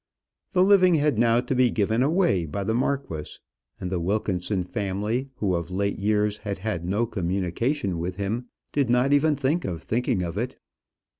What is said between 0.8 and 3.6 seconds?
had now to be given away by the marquis,